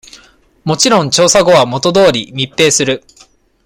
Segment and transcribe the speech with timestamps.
[0.63, 3.03] もちろん調査後は、元通り密閉する。